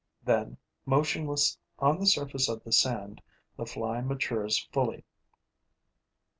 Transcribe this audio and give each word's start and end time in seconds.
Then, 0.25 0.57
motionless 0.87 1.59
on 1.77 1.99
the 1.99 2.07
surface 2.07 2.49
of 2.49 2.63
the 2.63 2.71
sand, 2.71 3.21
the 3.55 3.67
fly 3.67 4.01
matures 4.01 4.57
fully. 4.71 5.03